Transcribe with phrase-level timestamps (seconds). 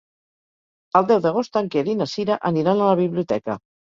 [0.99, 3.59] El deu d'agost en Quer i na Cira aniran a la biblioteca.